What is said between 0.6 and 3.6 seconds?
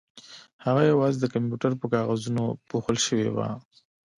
هغه یوازې د کمپیوټر په کاغذونو پوښل شوې وه